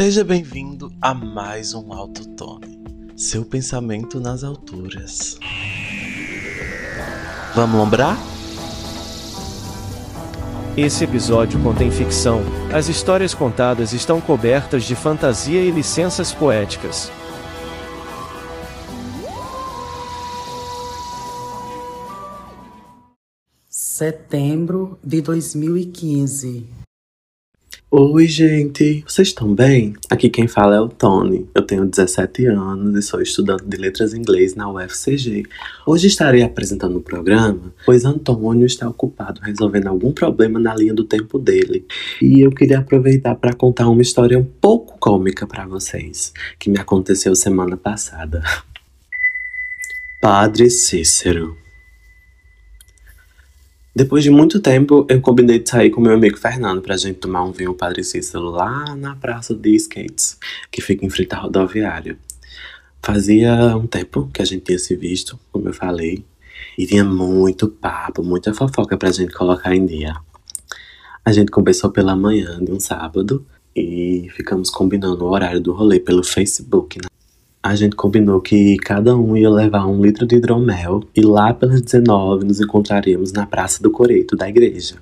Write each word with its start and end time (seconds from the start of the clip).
Seja 0.00 0.22
bem-vindo 0.22 0.92
a 1.02 1.12
mais 1.12 1.74
um 1.74 1.92
Autotone, 1.92 2.80
seu 3.16 3.44
pensamento 3.44 4.20
nas 4.20 4.44
alturas. 4.44 5.40
Vamos 7.52 7.76
lombrar? 7.76 8.16
Esse 10.76 11.02
episódio 11.02 11.60
contém 11.64 11.90
ficção. 11.90 12.42
As 12.72 12.88
histórias 12.88 13.34
contadas 13.34 13.92
estão 13.92 14.20
cobertas 14.20 14.84
de 14.84 14.94
fantasia 14.94 15.60
e 15.60 15.72
licenças 15.72 16.32
poéticas. 16.32 17.10
Setembro 23.68 24.96
de 25.02 25.20
2015. 25.20 26.87
Oi, 27.90 28.26
gente! 28.26 29.02
Vocês 29.08 29.28
estão 29.28 29.54
bem? 29.54 29.94
Aqui 30.10 30.28
quem 30.28 30.46
fala 30.46 30.76
é 30.76 30.80
o 30.80 30.90
Tony. 30.90 31.48
Eu 31.54 31.62
tenho 31.62 31.86
17 31.86 32.44
anos 32.44 32.94
e 32.94 33.00
sou 33.00 33.22
estudante 33.22 33.64
de 33.64 33.78
letras 33.78 34.12
em 34.12 34.18
inglês 34.18 34.54
na 34.54 34.70
UFCG. 34.70 35.44
Hoje 35.86 36.06
estarei 36.06 36.42
apresentando 36.42 36.98
o 36.98 37.00
programa, 37.00 37.72
pois 37.86 38.04
Antônio 38.04 38.66
está 38.66 38.86
ocupado 38.86 39.40
resolvendo 39.40 39.86
algum 39.86 40.12
problema 40.12 40.60
na 40.60 40.74
linha 40.74 40.92
do 40.92 41.02
tempo 41.02 41.38
dele. 41.38 41.86
E 42.20 42.42
eu 42.42 42.50
queria 42.50 42.80
aproveitar 42.80 43.36
para 43.36 43.54
contar 43.54 43.88
uma 43.88 44.02
história 44.02 44.38
um 44.38 44.44
pouco 44.44 44.98
cômica 44.98 45.46
para 45.46 45.66
vocês, 45.66 46.34
que 46.58 46.68
me 46.68 46.78
aconteceu 46.78 47.34
semana 47.34 47.78
passada. 47.78 48.42
Padre 50.20 50.68
Cícero. 50.68 51.56
Depois 53.98 54.22
de 54.22 54.30
muito 54.30 54.60
tempo, 54.60 55.04
eu 55.08 55.20
combinei 55.20 55.58
de 55.58 55.68
sair 55.68 55.90
com 55.90 56.00
meu 56.00 56.14
amigo 56.14 56.38
Fernando 56.38 56.80
pra 56.80 56.96
gente 56.96 57.16
tomar 57.16 57.42
um 57.42 57.50
vinho 57.50 57.74
Padre 57.74 58.04
Cícero 58.04 58.44
lá 58.44 58.94
na 58.94 59.16
praça 59.16 59.56
de 59.56 59.74
skates, 59.74 60.38
que 60.70 60.80
fica 60.80 61.04
em 61.04 61.10
frente 61.10 61.34
à 61.34 61.38
rodoviária. 61.38 62.16
Fazia 63.02 63.76
um 63.76 63.88
tempo 63.88 64.30
que 64.32 64.40
a 64.40 64.44
gente 64.44 64.62
tinha 64.62 64.78
se 64.78 64.94
visto, 64.94 65.36
como 65.50 65.68
eu 65.68 65.74
falei, 65.74 66.24
e 66.78 66.86
tinha 66.86 67.02
muito 67.02 67.66
papo, 67.66 68.22
muita 68.22 68.54
fofoca 68.54 68.96
pra 68.96 69.10
gente 69.10 69.34
colocar 69.34 69.74
em 69.74 69.84
dia. 69.84 70.14
A 71.24 71.32
gente 71.32 71.50
conversou 71.50 71.90
pela 71.90 72.14
manhã 72.14 72.64
de 72.64 72.70
um 72.70 72.78
sábado 72.78 73.44
e 73.74 74.28
ficamos 74.36 74.70
combinando 74.70 75.24
o 75.24 75.28
horário 75.28 75.60
do 75.60 75.72
rolê 75.72 75.98
pelo 75.98 76.22
Facebook, 76.22 76.98
né? 77.02 77.08
A 77.62 77.74
gente 77.74 77.96
combinou 77.96 78.40
que 78.40 78.76
cada 78.78 79.16
um 79.16 79.36
ia 79.36 79.50
levar 79.50 79.86
um 79.86 80.00
litro 80.00 80.26
de 80.26 80.36
hidromel 80.36 81.02
e 81.14 81.20
lá 81.20 81.52
pelas 81.52 81.82
19 81.82 82.44
nos 82.44 82.60
encontraríamos 82.60 83.32
na 83.32 83.46
Praça 83.46 83.82
do 83.82 83.90
Coreto 83.90 84.36
da 84.36 84.48
igreja. 84.48 84.96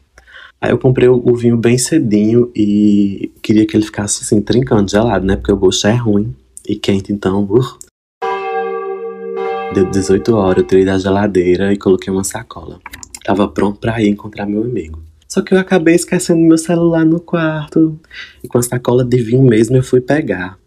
Aí 0.60 0.70
eu 0.70 0.78
comprei 0.78 1.08
o 1.08 1.34
vinho 1.34 1.56
bem 1.56 1.77
cedinho 1.77 2.50
e 2.56 3.30
queria 3.42 3.66
que 3.66 3.77
ele 3.77 3.84
ficasse 3.84 4.22
assim, 4.22 4.40
trincando, 4.40 4.90
gelado, 4.90 5.27
né? 5.27 5.36
Porque 5.36 5.52
o 5.52 5.56
gosto 5.56 5.86
é 5.86 5.94
ruim 5.94 6.34
e 6.66 6.77
quente, 6.77 7.12
então. 7.12 7.44
Uh. 7.44 7.78
Deu 9.74 9.90
18 9.90 10.34
horas, 10.34 10.62
eu 10.62 10.66
tirei 10.66 10.84
da 10.84 10.98
geladeira 10.98 11.72
e 11.72 11.77
coloquei 11.77 12.10
uma 12.10 12.24
sacola. 12.24 12.80
Tava 13.22 13.46
pronto 13.48 13.78
para 13.78 14.00
ir 14.00 14.08
encontrar 14.08 14.46
meu 14.46 14.62
amigo. 14.62 15.02
Só 15.28 15.42
que 15.42 15.52
eu 15.52 15.58
acabei 15.58 15.94
esquecendo 15.94 16.40
meu 16.40 16.56
celular 16.56 17.04
no 17.04 17.20
quarto. 17.20 18.00
E 18.42 18.48
com 18.48 18.56
a 18.56 18.62
sacola 18.62 19.04
de 19.04 19.18
vinho 19.18 19.42
mesmo 19.42 19.77
eu 19.77 19.82
fui 19.82 20.00
pegar. 20.00 20.58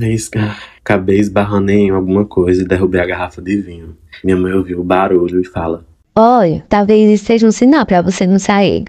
É 0.00 0.08
isso, 0.10 0.30
cara. 0.30 0.56
Acabei 0.78 1.18
esbarrando 1.18 1.70
em 1.70 1.90
alguma 1.90 2.24
coisa 2.24 2.62
e 2.62 2.66
derrubei 2.66 3.00
a 3.00 3.06
garrafa 3.06 3.40
de 3.42 3.56
vinho. 3.56 3.96
Minha 4.22 4.36
mãe 4.36 4.52
ouviu 4.52 4.80
o 4.80 4.84
barulho 4.84 5.40
e 5.40 5.44
fala: 5.44 5.84
Olha, 6.14 6.64
talvez 6.68 7.10
isso 7.10 7.26
seja 7.26 7.46
um 7.46 7.52
sinal 7.52 7.84
para 7.86 8.02
você 8.02 8.26
não 8.26 8.38
sair. 8.38 8.84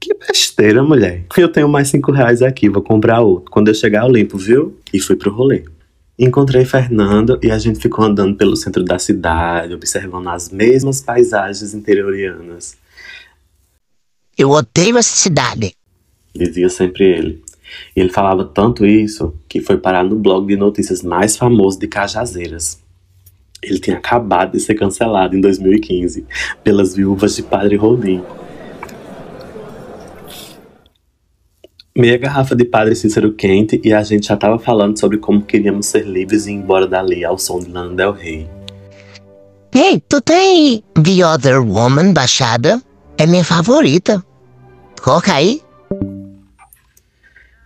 Que 0.00 0.14
besteira, 0.14 0.82
mulher. 0.82 1.24
Eu 1.36 1.50
tenho 1.50 1.68
mais 1.68 1.88
cinco 1.88 2.12
reais 2.12 2.40
aqui, 2.40 2.68
vou 2.68 2.82
comprar 2.82 3.20
outro. 3.20 3.50
Quando 3.50 3.68
eu 3.68 3.74
chegar, 3.74 4.04
eu 4.04 4.12
limpo, 4.12 4.38
viu? 4.38 4.78
E 4.92 5.00
fui 5.00 5.16
pro 5.16 5.32
rolê. 5.32 5.64
Encontrei 6.18 6.64
Fernando 6.64 7.38
e 7.42 7.50
a 7.50 7.58
gente 7.58 7.78
ficou 7.78 8.04
andando 8.04 8.36
pelo 8.36 8.56
centro 8.56 8.82
da 8.84 8.98
cidade, 8.98 9.74
observando 9.74 10.28
as 10.28 10.50
mesmas 10.50 11.00
paisagens 11.00 11.74
interiorianas. 11.74 12.76
Eu 14.36 14.50
odeio 14.50 14.98
essa 14.98 15.16
cidade, 15.16 15.72
dizia 16.34 16.68
sempre 16.68 17.04
ele. 17.04 17.42
Ele 17.94 18.08
falava 18.08 18.44
tanto 18.44 18.86
isso 18.86 19.34
que 19.48 19.60
foi 19.60 19.78
parar 19.78 20.04
no 20.04 20.16
blog 20.16 20.46
de 20.46 20.56
notícias 20.56 21.02
mais 21.02 21.36
famoso 21.36 21.78
de 21.78 21.86
Cajazeiras. 21.86 22.82
Ele 23.62 23.78
tinha 23.78 23.96
acabado 23.96 24.52
de 24.52 24.60
ser 24.60 24.74
cancelado 24.74 25.36
em 25.36 25.40
2015 25.40 26.24
pelas 26.62 26.94
viúvas 26.94 27.34
de 27.34 27.42
Padre 27.42 27.76
Rodim. 27.76 28.22
Meia 31.96 32.16
garrafa 32.16 32.54
de 32.54 32.64
Padre 32.64 32.94
Cícero 32.94 33.32
quente 33.32 33.80
e 33.82 33.92
a 33.92 34.04
gente 34.04 34.28
já 34.28 34.34
estava 34.34 34.56
falando 34.56 34.98
sobre 34.98 35.18
como 35.18 35.42
queríamos 35.42 35.86
ser 35.86 36.06
livres 36.06 36.46
e 36.46 36.52
ir 36.52 36.54
embora 36.54 36.86
dali 36.86 37.24
ao 37.24 37.36
som 37.36 37.58
de 37.58 37.68
Lana 37.68 37.94
Del 37.94 38.12
Rey. 38.12 38.48
Ei, 39.74 40.00
tu 40.08 40.20
tem 40.20 40.82
The 40.94 41.26
Other 41.26 41.60
Woman 41.60 42.12
baixada? 42.12 42.80
É 43.16 43.26
minha 43.26 43.44
favorita. 43.44 44.24
Coloca 45.02 45.34
aí. 45.34 45.60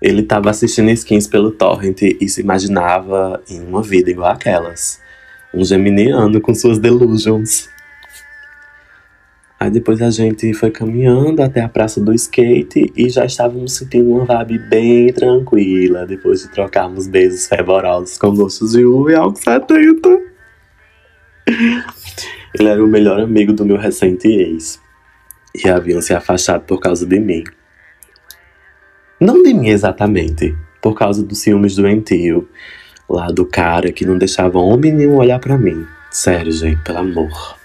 Ele 0.02 0.22
estava 0.22 0.50
assistindo 0.50 0.90
skins 0.90 1.28
pelo 1.28 1.52
torrent 1.52 2.02
e 2.02 2.28
se 2.28 2.40
imaginava 2.40 3.40
em 3.48 3.60
uma 3.60 3.82
vida 3.82 4.10
igual 4.10 4.32
aquelas. 4.32 5.00
Um 5.54 5.64
geminiano 5.64 6.40
com 6.40 6.52
suas 6.52 6.76
delusions. 6.76 7.68
Aí 9.60 9.70
depois 9.70 10.02
a 10.02 10.10
gente 10.10 10.52
foi 10.54 10.72
caminhando 10.72 11.40
até 11.40 11.60
a 11.60 11.68
praça 11.68 12.00
do 12.00 12.12
skate 12.12 12.92
e 12.96 13.08
já 13.08 13.24
estávamos 13.24 13.74
sentindo 13.74 14.10
uma 14.10 14.24
vibe 14.24 14.58
bem 14.68 15.12
tranquila 15.12 16.04
depois 16.04 16.42
de 16.42 16.48
trocarmos 16.50 17.06
beijos 17.06 17.46
fervorosos 17.46 18.18
com 18.18 18.34
gostos 18.34 18.72
de 18.72 18.84
uva 18.84 19.12
e 19.12 19.14
algo 19.14 19.38
70. 19.38 20.08
Ele 22.58 22.68
era 22.68 22.84
o 22.84 22.88
melhor 22.88 23.20
amigo 23.20 23.52
do 23.52 23.64
meu 23.64 23.76
recente 23.76 24.26
ex 24.26 24.80
e 25.54 25.68
haviam 25.68 26.02
se 26.02 26.12
afastado 26.12 26.64
por 26.64 26.80
causa 26.80 27.06
de 27.06 27.20
mim. 27.20 27.44
Não 29.22 29.40
de 29.40 29.54
mim 29.54 29.68
exatamente, 29.68 30.52
por 30.80 30.98
causa 30.98 31.22
dos 31.22 31.38
ciúmes 31.38 31.76
doentio, 31.76 32.48
lá 33.08 33.28
do 33.28 33.46
cara 33.46 33.92
que 33.92 34.04
não 34.04 34.18
deixava 34.18 34.58
homem 34.58 34.90
nenhum 34.90 35.14
olhar 35.14 35.38
para 35.38 35.56
mim. 35.56 35.86
Sério, 36.10 36.50
gente, 36.50 36.82
pelo 36.82 36.98
amor. 36.98 37.56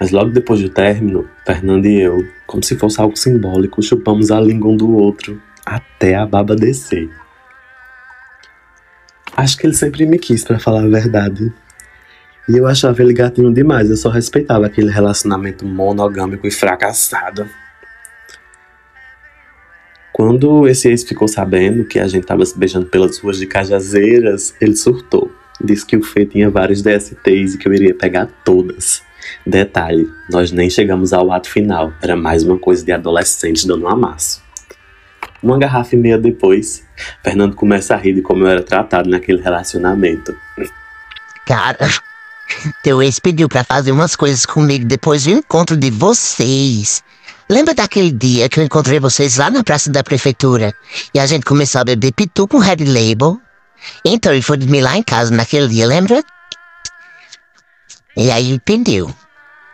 Mas 0.00 0.10
logo 0.10 0.30
depois 0.30 0.60
do 0.60 0.68
término, 0.68 1.30
Fernando 1.46 1.86
e 1.86 2.00
eu, 2.00 2.26
como 2.44 2.60
se 2.60 2.76
fosse 2.76 3.00
algo 3.00 3.16
simbólico, 3.16 3.80
chupamos 3.80 4.32
a 4.32 4.40
língua 4.40 4.72
um 4.72 4.76
do 4.76 4.90
outro 4.96 5.40
até 5.64 6.16
a 6.16 6.26
baba 6.26 6.56
descer. 6.56 7.08
Acho 9.36 9.58
que 9.58 9.64
ele 9.64 9.74
sempre 9.74 10.06
me 10.06 10.18
quis, 10.18 10.42
para 10.42 10.58
falar 10.58 10.82
a 10.82 10.88
verdade. 10.88 11.52
E 12.48 12.56
eu 12.56 12.66
achava 12.66 13.00
ele 13.00 13.14
gatinho 13.14 13.54
demais, 13.54 13.88
eu 13.88 13.96
só 13.96 14.08
respeitava 14.08 14.66
aquele 14.66 14.90
relacionamento 14.90 15.64
monogâmico 15.64 16.48
e 16.48 16.50
fracassado. 16.50 17.48
Quando 20.20 20.68
esse 20.68 20.86
ex 20.86 21.02
ficou 21.02 21.26
sabendo 21.26 21.82
que 21.82 21.98
a 21.98 22.06
gente 22.06 22.24
estava 22.24 22.44
se 22.44 22.58
beijando 22.58 22.84
pelas 22.84 23.16
ruas 23.16 23.38
de 23.38 23.46
Cajazeiras, 23.46 24.54
ele 24.60 24.76
surtou. 24.76 25.32
Disse 25.58 25.86
que 25.86 25.96
o 25.96 26.02
Fê 26.02 26.26
tinha 26.26 26.50
vários 26.50 26.82
DSTs 26.82 27.54
e 27.54 27.56
que 27.56 27.66
eu 27.66 27.72
iria 27.72 27.94
pegar 27.94 28.28
todas. 28.44 29.02
Detalhe, 29.46 30.06
nós 30.28 30.52
nem 30.52 30.68
chegamos 30.68 31.14
ao 31.14 31.32
ato 31.32 31.48
final, 31.48 31.90
era 32.02 32.16
mais 32.16 32.42
uma 32.42 32.58
coisa 32.58 32.84
de 32.84 32.92
adolescente 32.92 33.66
dando 33.66 33.86
um 33.86 33.88
amasso. 33.88 34.42
Uma 35.42 35.58
garrafa 35.58 35.96
e 35.96 35.98
meia 35.98 36.18
depois, 36.18 36.86
Fernando 37.24 37.56
começa 37.56 37.94
a 37.94 37.96
rir 37.96 38.12
de 38.12 38.20
como 38.20 38.44
eu 38.44 38.48
era 38.48 38.62
tratado 38.62 39.08
naquele 39.08 39.40
relacionamento. 39.40 40.36
Cara, 41.46 41.78
teu 42.82 43.02
ex 43.02 43.18
pediu 43.18 43.48
pra 43.48 43.64
fazer 43.64 43.92
umas 43.92 44.16
coisas 44.16 44.46
comigo 44.46 44.84
depois 44.84 45.24
do 45.24 45.30
encontro 45.30 45.76
de 45.76 45.90
vocês. 45.90 47.02
Lembra 47.48 47.74
daquele 47.74 48.12
dia 48.12 48.48
que 48.48 48.60
eu 48.60 48.64
encontrei 48.64 49.00
vocês 49.00 49.36
lá 49.36 49.50
na 49.50 49.64
praça 49.64 49.90
da 49.90 50.04
prefeitura 50.04 50.72
e 51.12 51.18
a 51.18 51.26
gente 51.26 51.44
começou 51.44 51.80
a 51.80 51.84
beber 51.84 52.12
pitu 52.12 52.46
com 52.46 52.58
Red 52.58 52.84
Label? 52.84 53.40
Então 54.04 54.32
ele 54.32 54.42
foi 54.42 54.56
dormir 54.56 54.82
lá 54.82 54.96
em 54.96 55.02
casa 55.02 55.34
naquele 55.34 55.66
dia, 55.68 55.86
lembra? 55.86 56.22
E 58.16 58.30
aí 58.30 58.58
pediu. 58.60 59.12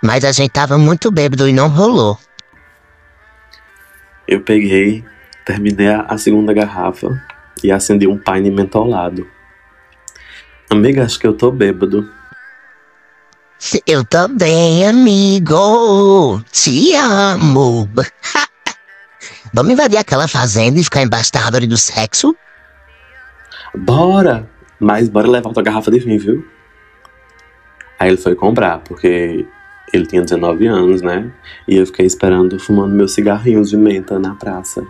Mas 0.03 0.25
a 0.25 0.33
gente 0.33 0.51
tava 0.51 0.79
muito 0.79 1.11
bêbado 1.11 1.49
e 1.49 1.53
não 1.53 1.69
rolou. 1.69 2.19
Eu 4.27 4.41
peguei, 4.41 5.05
terminei 5.45 5.89
a 5.89 6.17
segunda 6.17 6.53
garrafa 6.53 7.23
e 7.63 7.71
acendi 7.71 8.07
um 8.07 8.19
paine 8.19 8.51
mentolado. 8.51 9.27
Amiga, 10.71 11.05
acho 11.05 11.19
que 11.19 11.27
eu 11.27 11.35
tô 11.35 11.51
bêbado. 11.51 12.11
Eu 13.87 14.05
também, 14.05 14.87
amigo. 14.87 16.41
Te 16.53 16.95
amo. 16.95 17.89
Vamos 19.53 19.73
invadir 19.73 19.97
aquela 19.97 20.29
fazenda 20.29 20.79
e 20.79 20.85
ficar 20.85 21.03
embaixo 21.03 21.33
da 21.33 21.41
árvore 21.41 21.67
do 21.67 21.77
sexo? 21.77 22.37
Bora! 23.75 24.49
Mas 24.79 25.09
bora 25.09 25.29
levar 25.29 25.49
outra 25.49 25.63
garrafa 25.63 25.91
de 25.91 25.99
vinho, 25.99 26.21
viu? 26.21 26.47
Aí 27.99 28.11
ele 28.11 28.19
foi 28.19 28.35
comprar, 28.35 28.81
porque 28.81 29.47
ele 29.93 30.07
tinha 30.07 30.23
19 30.23 30.67
anos, 30.67 31.01
né? 31.01 31.31
E 31.67 31.77
eu 31.77 31.87
fiquei 31.87 32.05
esperando, 32.05 32.59
fumando 32.59 32.95
meus 32.95 33.15
cigarrinhos 33.15 33.71
de 33.71 33.77
menta 33.77 34.19
na 34.19 34.35
praça. 34.35 34.87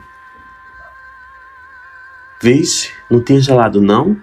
Vixe, 2.43 2.90
não 3.11 3.23
tinha 3.23 3.40
gelado 3.40 3.81
não? 3.81 4.17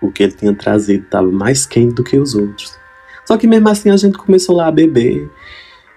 O 0.00 0.10
que 0.10 0.22
ele 0.22 0.32
tinha 0.32 0.54
trazido 0.54 1.04
estava 1.04 1.30
mais 1.30 1.66
quente 1.66 1.94
do 1.94 2.04
que 2.04 2.18
os 2.18 2.34
outros. 2.34 2.78
Só 3.24 3.36
que 3.36 3.46
mesmo 3.46 3.68
assim 3.68 3.90
a 3.90 3.96
gente 3.96 4.18
começou 4.18 4.56
lá 4.56 4.66
a 4.66 4.72
beber 4.72 5.30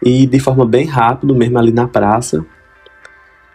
e 0.02 0.28
de 0.28 0.40
forma 0.40 0.66
bem 0.66 0.86
rápida, 0.86 1.34
mesmo 1.34 1.58
ali 1.58 1.72
na 1.72 1.88
praça, 1.88 2.46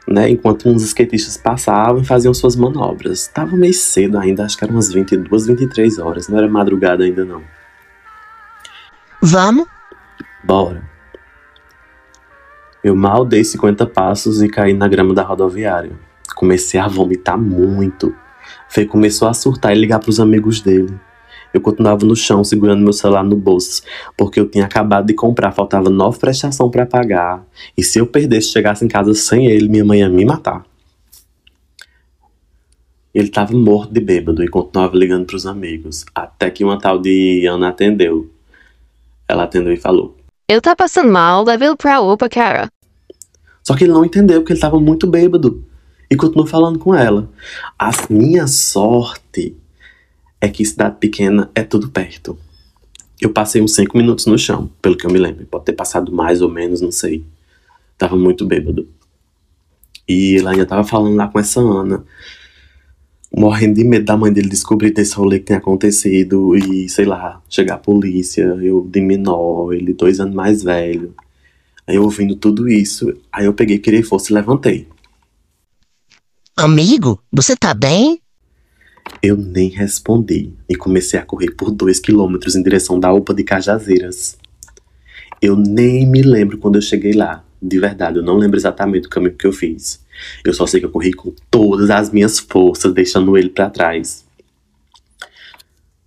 né, 0.07 0.31
enquanto 0.31 0.69
uns 0.69 0.83
skatistas 0.83 1.37
passavam 1.37 2.01
e 2.01 2.05
faziam 2.05 2.33
suas 2.33 2.57
manobras. 2.57 3.29
Tava 3.29 3.57
meio 3.57 3.75
cedo 3.75 4.19
ainda, 4.19 4.45
acho 4.45 4.57
que 4.57 4.65
eram 4.65 4.75
umas 4.75 4.91
22, 4.91 5.47
23 5.47 5.99
horas, 5.99 6.29
não 6.29 6.39
era 6.39 6.49
madrugada 6.49 7.05
ainda 7.05 7.25
não. 7.25 7.43
Vamos? 9.21 9.67
Bora. 10.43 10.83
Eu 12.83 12.97
mal 12.97 13.25
dei 13.25 13.45
50 13.45 13.87
passos 13.87 14.41
e 14.41 14.49
caí 14.49 14.73
na 14.73 14.89
grama 14.89 15.13
da 15.13 15.23
rodoviária. 15.23 15.93
Comecei 16.35 16.81
a 16.81 16.89
vomitar 16.89 17.37
muito. 17.37 18.15
Fê 18.69 18.85
começou 18.85 19.29
a 19.29 19.35
surtar 19.35 19.77
e 19.77 19.81
ligar 19.81 19.99
para 19.99 20.11
os 20.11 20.21
amigos 20.21 20.61
dele. 20.61 20.95
Eu 21.53 21.61
continuava 21.61 22.05
no 22.05 22.15
chão 22.15 22.45
segurando 22.45 22.83
meu 22.83 22.93
celular 22.93 23.25
no 23.25 23.37
bolso, 23.37 23.83
porque 24.17 24.39
eu 24.39 24.49
tinha 24.49 24.67
acabado 24.67 25.07
de 25.07 25.15
comprar, 25.15 25.53
faltava 25.53 25.89
nova 25.89 26.19
prestação 26.19 26.71
para 26.71 26.85
pagar. 26.85 27.45
E 27.77 27.83
se 27.83 27.99
eu 27.99 28.07
perdesse, 28.07 28.53
chegasse 28.53 28.85
em 28.85 28.89
casa 28.89 29.15
sem 29.15 29.47
ele, 29.47 29.69
minha 29.69 29.85
mãe 29.85 30.01
ia 30.01 30.09
me 30.09 30.25
matar. 30.25 30.65
Ele 33.15 33.29
estava 33.29 33.57
morto 33.57 33.93
de 33.93 34.01
bêbado 34.01 34.45
e 34.45 34.49
continuava 34.49 34.97
ligando 34.97 35.25
para 35.25 35.37
os 35.37 35.47
amigos, 35.47 36.05
até 36.15 36.51
que 36.51 36.63
uma 36.63 36.79
tal 36.79 36.99
de 36.99 37.47
Ana 37.47 37.69
atendeu. 37.69 38.31
Ela 39.27 39.45
atendeu 39.45 39.73
e 39.73 39.79
falou: 39.79 40.17
Ele 40.49 40.61
tá 40.61 40.77
passando 40.77 41.11
mal, 41.11 41.43
leva 41.45 41.65
ele 41.65 41.77
pra 41.77 42.01
UPA, 42.01 42.29
cara. 42.29 42.69
Só 43.65 43.75
que 43.75 43.85
ele 43.85 43.93
não 43.93 44.05
entendeu 44.05 44.41
porque 44.41 44.53
ele 44.53 44.59
estava 44.59 44.79
muito 44.79 45.07
bêbado 45.07 45.65
e 46.11 46.17
continuou 46.17 46.47
falando 46.47 46.79
com 46.79 46.95
ela. 46.95 47.29
A 47.79 47.91
minha 48.09 48.47
sorte 48.47 49.57
é 50.41 50.49
que 50.49 50.65
cidade 50.65 50.97
pequena 50.99 51.51
é 51.55 51.63
tudo 51.63 51.91
perto. 51.91 52.39
Eu 53.21 53.31
passei 53.31 53.61
uns 53.61 53.75
5 53.75 53.97
minutos 53.97 54.27
no 54.27 54.39
chão, 54.39 54.71
pelo 54.81 54.97
que 54.97 55.05
eu 55.05 55.11
me 55.11 55.19
lembro. 55.19 55.45
Pode 55.47 55.65
ter 55.65 55.73
passado 55.73 56.13
mais 56.13 56.41
ou 56.41 56.49
menos, 56.49 56.81
não 56.81 56.93
sei. 56.93 57.25
Tava 57.97 58.17
muito 58.17 58.47
bêbado. 58.47 58.89
E 60.09 60.37
ele 60.37 60.47
ainda 60.47 60.65
tava 60.65 60.85
falando 60.85 61.17
lá 61.17 61.27
com 61.27 61.39
essa 61.39 61.61
Ana. 61.61 62.05
Morrendo 63.37 63.75
de 63.75 63.85
medo 63.85 64.07
da 64.07 64.17
mãe 64.17 64.33
dele 64.33 64.49
descobrir 64.49 64.93
desse 64.93 65.15
rolê 65.15 65.39
que 65.41 65.47
tinha 65.47 65.59
acontecido 65.59 66.57
e, 66.57 66.89
sei 66.89 67.05
lá, 67.05 67.43
chegar 67.49 67.75
a 67.75 67.79
polícia, 67.79 68.43
eu 68.43 68.89
de 68.89 69.01
menor, 69.01 69.75
ele 69.75 69.93
dois 69.93 70.19
anos 70.21 70.35
mais 70.35 70.63
velho. 70.63 71.13
Aí 71.87 71.97
eu 71.97 72.05
ouvindo 72.05 72.37
tudo 72.37 72.69
isso, 72.69 73.13
aí 73.31 73.47
eu 73.47 73.53
peguei, 73.53 73.79
queria 73.79 74.05
fosse 74.05 74.33
e 74.33 74.35
levantei. 74.35 74.87
Amigo, 76.61 77.23
você 77.33 77.55
tá 77.55 77.73
bem? 77.73 78.21
Eu 79.23 79.37
nem 79.37 79.69
respondi 79.69 80.53
e 80.69 80.75
comecei 80.75 81.17
a 81.17 81.25
correr 81.25 81.53
por 81.53 81.71
dois 81.71 82.01
quilômetros 82.01 82.57
em 82.57 82.63
direção 82.65 82.99
da 82.99 83.13
UPA 83.13 83.33
de 83.33 83.45
Cajazeiras. 83.45 84.37
Eu 85.41 85.55
nem 85.55 86.05
me 86.05 86.21
lembro 86.21 86.59
quando 86.59 86.75
eu 86.75 86.83
cheguei 86.83 87.13
lá. 87.13 87.45
De 87.63 87.79
verdade, 87.79 88.17
eu 88.17 88.25
não 88.25 88.37
lembro 88.37 88.59
exatamente 88.59 89.07
o 89.07 89.09
caminho 89.09 89.37
que 89.37 89.47
eu 89.47 89.53
fiz. 89.53 90.05
Eu 90.45 90.53
só 90.53 90.67
sei 90.67 90.81
que 90.81 90.87
eu 90.87 90.91
corri 90.91 91.13
com 91.13 91.33
todas 91.49 91.91
as 91.91 92.11
minhas 92.11 92.41
forças, 92.41 92.93
deixando 92.93 93.39
ele 93.39 93.51
para 93.51 93.71
trás. 93.71 94.25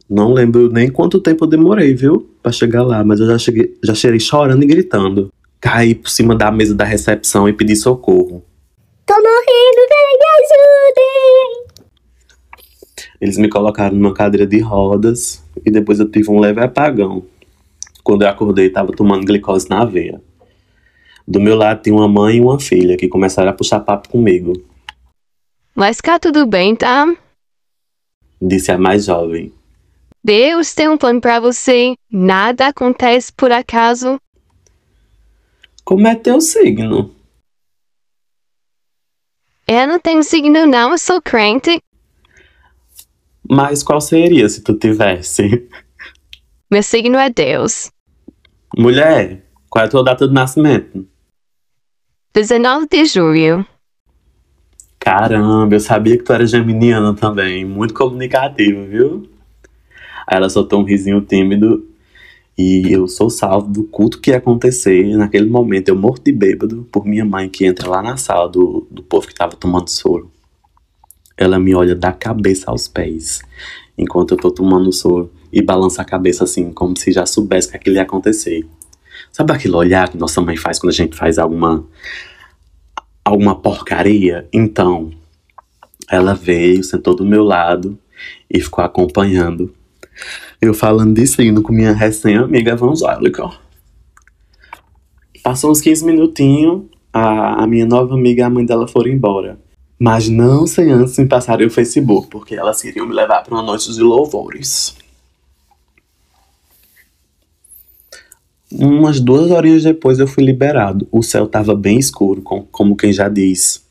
Não 0.10 0.34
lembro 0.34 0.70
nem 0.70 0.92
quanto 0.92 1.22
tempo 1.22 1.46
eu 1.46 1.50
demorei, 1.50 1.94
viu? 1.94 2.30
Pra 2.44 2.52
chegar 2.52 2.84
lá, 2.84 3.06
mas 3.06 3.22
eu 3.22 3.28
já 3.28 3.38
cheguei, 3.38 3.80
já 3.82 3.96
cheguei 3.96 4.20
chorando 4.20 4.64
e 4.64 4.68
gritando. 4.68 5.32
Caí 5.62 5.96
por 5.96 6.10
cima 6.10 6.36
da 6.36 6.52
mesa 6.52 6.76
da 6.76 6.84
recepção 6.84 7.48
e 7.48 7.54
pedi 7.54 7.74
socorro. 7.74 8.44
Tô 9.12 9.18
morrendo, 9.18 9.82
vem 9.90 10.18
me 10.20 10.28
ajudem! 10.40 11.50
Eles 13.22 13.38
me 13.38 13.48
colocaram 13.48 13.96
numa 13.96 14.16
cadeira 14.16 14.48
de 14.48 14.60
rodas 14.60 15.46
e 15.64 15.70
depois 15.70 16.00
eu 16.00 16.10
tive 16.10 16.32
um 16.32 16.40
leve 16.40 16.60
apagão. 16.60 17.24
Quando 18.04 18.24
eu 18.24 18.28
acordei, 18.28 18.66
estava 18.66 18.92
tomando 18.92 19.28
glicose 19.28 19.70
na 19.70 19.86
veia. 19.86 20.20
Do 21.28 21.40
meu 21.40 21.56
lado 21.56 21.84
tinha 21.84 21.96
uma 21.96 22.08
mãe 22.08 22.38
e 22.38 22.42
uma 22.42 22.60
filha 22.60 22.98
que 22.98 23.08
começaram 23.08 23.52
a 23.52 23.54
puxar 23.54 23.80
papo 23.82 24.10
comigo. 24.10 24.54
Mas 25.76 26.02
cá 26.02 26.18
tudo 26.18 26.48
bem, 26.48 26.76
tá? 26.76 27.16
Disse 28.42 28.72
a 28.72 28.78
mais 28.78 29.06
jovem. 29.06 29.54
Deus 30.24 30.74
tem 30.74 30.90
um 30.90 30.98
plano 30.98 31.22
pra 31.22 31.40
você. 31.40 31.94
Nada 32.12 32.68
acontece 32.68 33.32
por 33.32 33.52
acaso. 33.52 34.20
Como 35.86 36.08
é 36.08 36.16
teu 36.16 36.42
signo? 36.42 37.14
Eu 39.68 39.88
não 39.88 40.00
tenho 40.00 40.24
signo 40.24 40.66
não, 40.66 40.92
eu 40.92 40.98
sou 40.98 41.22
crente. 41.22 41.80
Mas 43.54 43.84
qual 43.84 44.00
seria 44.00 44.48
se 44.48 44.62
tu 44.62 44.74
tivesse? 44.74 45.68
Meu 46.72 46.82
signo 46.82 47.18
é 47.18 47.30
Deus. 47.30 47.92
Mulher, 48.78 49.44
qual 49.70 49.84
é 49.84 49.88
a 49.90 49.92
tua 49.92 50.02
data 50.06 50.26
de 50.26 50.34
nascimento? 50.34 51.06
19 52.34 52.88
de 52.90 53.04
julho. 53.04 53.66
Caramba, 54.98 55.76
eu 55.76 55.82
sabia 55.82 56.18
que 56.18 56.24
tu 56.24 56.32
era 56.32 56.46
geminiana 56.46 57.14
também. 57.14 57.66
Muito 57.66 57.94
comunicativa, 57.94 58.86
viu? 58.86 59.30
Aí 60.26 60.38
ela 60.38 60.48
soltou 60.48 60.80
um 60.80 60.86
risinho 60.86 61.20
tímido. 61.20 61.86
E 62.58 62.90
eu 62.90 63.06
sou 63.06 63.30
salvo 63.30 63.68
do 63.68 63.84
culto 63.84 64.22
que 64.22 64.32
ia 64.32 64.38
acontecer 64.38 65.18
naquele 65.18 65.50
momento. 65.50 65.90
Eu 65.90 65.98
morto 65.98 66.24
de 66.24 66.32
bêbado 66.32 66.88
por 66.90 67.06
minha 67.06 67.26
mãe 67.26 67.50
que 67.50 67.66
entra 67.66 67.90
lá 67.90 68.02
na 68.02 68.16
sala 68.16 68.48
do, 68.48 68.88
do 68.90 69.04
povo 69.04 69.28
que 69.28 69.36
tava 69.36 69.58
tomando 69.58 69.90
soro. 69.90 70.32
Ela 71.42 71.58
me 71.58 71.74
olha 71.74 71.96
da 71.96 72.14
cabeça 72.14 72.70
aos 72.70 72.88
pés, 72.88 73.42
enquanto 73.98 74.36
eu 74.36 74.38
tô 74.38 74.52
tomando 74.52 74.94
soro, 74.94 75.34
e 75.52 75.60
balança 75.60 76.04
a 76.04 76.06
cabeça 76.06 76.44
assim, 76.44 76.72
como 76.72 76.96
se 76.96 77.12
já 77.12 77.26
soubesse 77.26 77.72
que 77.72 77.78
aquilo 77.78 77.96
ia 77.96 78.04
acontecer. 78.04 78.64
Sabe 79.32 79.52
aquele 79.52 79.74
olhar 79.74 80.08
que 80.08 80.20
nossa 80.20 80.40
mãe 80.40 80.56
faz 80.56 80.78
quando 80.78 80.92
a 80.92 80.96
gente 80.96 81.18
faz 81.18 81.40
alguma 81.40 81.84
alguma 83.26 83.56
porcaria? 83.56 84.48
Então, 84.54 85.10
ela 86.08 86.36
veio, 86.36 86.84
sentou 86.84 87.16
do 87.16 87.26
meu 87.26 87.44
lado 87.44 87.98
e 88.48 88.62
ficou 88.62 88.84
acompanhando. 88.86 89.74
Eu 90.62 90.76
falando 90.76 91.16
de 91.16 91.26
signo 91.26 91.64
com 91.64 91.74
minha 91.74 91.92
recém-amiga 91.92 92.74
evangélica. 92.74 93.50
Passou 95.42 95.72
uns 95.72 95.82
15 95.82 96.06
minutinhos, 96.06 96.84
a, 97.12 97.64
a 97.64 97.66
minha 97.66 97.88
nova 97.88 98.14
amiga 98.14 98.42
e 98.42 98.44
a 98.44 98.50
mãe 98.50 98.64
dela 98.64 98.88
foram 98.88 99.10
embora. 99.10 99.58
Mas 100.04 100.28
não 100.28 100.66
sem 100.66 100.92
antes 100.92 101.16
me 101.20 101.28
passarem 101.28 101.68
o 101.68 101.70
Facebook, 101.70 102.28
porque 102.28 102.56
elas 102.56 102.82
queriam 102.82 103.06
me 103.06 103.14
levar 103.14 103.44
para 103.44 103.54
uma 103.54 103.62
noite 103.62 103.94
de 103.94 104.02
louvores. 104.02 104.96
Umas 108.72 109.20
duas 109.20 109.52
horinhas 109.52 109.84
depois 109.84 110.18
eu 110.18 110.26
fui 110.26 110.44
liberado. 110.44 111.08
O 111.12 111.22
céu 111.22 111.46
estava 111.46 111.76
bem 111.76 112.00
escuro, 112.00 112.42
com, 112.42 112.64
como 112.64 112.98
quem 112.98 113.14
já 113.14 113.30
diz. 113.30 113.86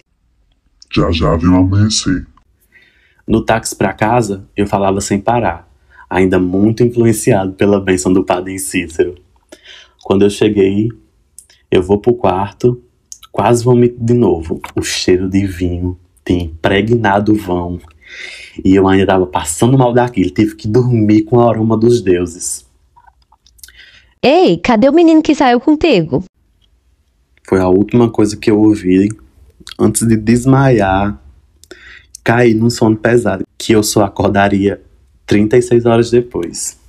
Já 0.92 1.12
já 1.12 1.36
viu 1.36 1.54
amanhecer. 1.54 2.26
No 3.24 3.44
táxi 3.44 3.76
para 3.76 3.92
casa, 3.92 4.42
eu 4.56 4.66
falava 4.66 5.00
sem 5.00 5.20
parar, 5.20 5.72
ainda 6.10 6.40
muito 6.40 6.82
influenciado 6.82 7.52
pela 7.52 7.80
bênção 7.80 8.12
do 8.12 8.24
padre 8.24 8.58
Cícero. 8.58 9.14
Quando 10.02 10.22
eu 10.22 10.30
cheguei, 10.30 10.88
eu 11.70 11.80
vou 11.80 11.98
pro 11.98 12.14
quarto, 12.14 12.82
quase 13.32 13.64
vomito 13.64 13.96
de 13.98 14.14
novo. 14.14 14.60
O 14.74 14.82
cheiro 14.82 15.28
de 15.28 15.46
vinho 15.46 15.98
tinha 16.24 16.44
impregnado 16.44 17.32
o 17.32 17.36
vão. 17.36 17.80
E 18.64 18.74
eu 18.74 18.88
ainda 18.88 19.04
estava 19.04 19.26
passando 19.26 19.78
mal 19.78 19.92
daquilo, 19.92 20.30
tive 20.30 20.56
que 20.56 20.66
dormir 20.66 21.22
com 21.22 21.36
o 21.36 21.48
aroma 21.48 21.76
dos 21.76 22.02
deuses. 22.02 22.66
Ei, 24.22 24.58
cadê 24.58 24.88
o 24.88 24.92
menino 24.92 25.22
que 25.22 25.34
saiu 25.34 25.60
contigo? 25.60 26.24
Foi 27.48 27.60
a 27.60 27.68
última 27.68 28.10
coisa 28.10 28.36
que 28.36 28.50
eu 28.50 28.60
ouvi 28.60 29.08
antes 29.78 30.06
de 30.06 30.16
desmaiar, 30.16 31.18
cair 32.22 32.54
num 32.54 32.68
sono 32.68 32.96
pesado, 32.96 33.44
que 33.56 33.72
eu 33.72 33.82
só 33.82 34.04
acordaria 34.04 34.82
36 35.26 35.86
horas 35.86 36.10
depois. 36.10 36.79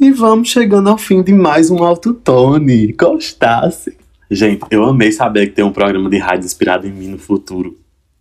E 0.00 0.10
vamos 0.10 0.48
chegando 0.48 0.88
ao 0.88 0.96
fim 0.96 1.22
de 1.22 1.30
mais 1.30 1.70
um 1.70 1.84
Autotone. 1.84 2.90
Gostasse? 2.94 3.94
Gente, 4.30 4.64
eu 4.70 4.82
amei 4.82 5.12
saber 5.12 5.48
que 5.48 5.52
tem 5.52 5.62
um 5.62 5.72
programa 5.72 6.08
de 6.08 6.16
rádio 6.16 6.46
inspirado 6.46 6.86
em 6.86 6.90
mim 6.90 7.08
no 7.08 7.18
futuro. 7.18 7.76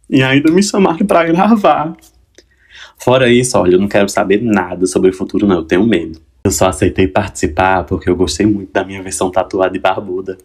E 0.09 0.21
ainda 0.21 0.51
me 0.51 0.61
chamaram 0.61 1.05
para 1.05 1.23
gravar. 1.23 1.95
Fora 2.97 3.31
isso, 3.31 3.57
olha, 3.57 3.75
eu 3.75 3.79
não 3.79 3.87
quero 3.87 4.09
saber 4.09 4.41
nada 4.43 4.85
sobre 4.87 5.11
o 5.11 5.13
futuro, 5.13 5.47
não. 5.47 5.59
Eu 5.59 5.63
tenho 5.63 5.87
medo. 5.87 6.19
Eu 6.43 6.51
só 6.51 6.67
aceitei 6.67 7.07
participar 7.07 7.85
porque 7.85 8.09
eu 8.09 8.15
gostei 8.17 8.45
muito 8.45 8.73
da 8.73 8.83
minha 8.83 9.01
versão 9.01 9.31
tatuada 9.31 9.77
e 9.77 9.79
barbuda. 9.79 10.37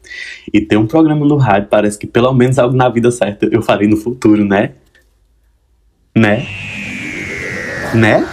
E 0.53 0.61
ter 0.61 0.77
um 0.77 0.87
programa 0.87 1.27
no 1.27 1.37
rádio 1.37 1.69
parece 1.69 1.99
que 1.99 2.07
pelo 2.07 2.33
menos 2.33 2.61
algo 2.61 2.77
na 2.77 2.89
vida 2.89 3.11
certa 3.11 3.49
eu 3.51 3.61
farei 3.61 3.89
no 3.89 3.97
futuro, 3.97 4.45
né? 4.45 4.75
Né? 6.15 6.47
Né? 7.93 8.25